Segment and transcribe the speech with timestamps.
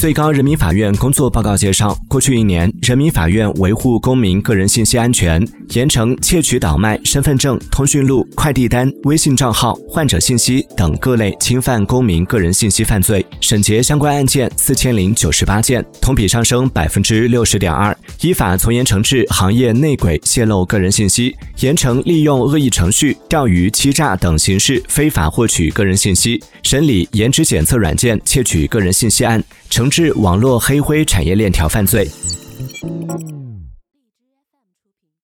[0.00, 17.94] 最高人民法院工作报告介绍，过去一年，人民法院维护公民个人信息安全，严惩窃取、倒卖身份证、通讯录、快递单、微信账号、患者信息等各类侵犯公民个人信息犯罪，审结相关案件四千零九十八件，同比上升百分之六十点二。
[18.22, 29.44] 依法从严惩治行业内鬼泄露个人信息，严惩利用恶意程序、钓鱼、欺诈等形式非法获取个人信息，审理颜值检测软件窃取个人信息案。
[29.68, 32.08] 惩致网络黑灰产业链条犯罪。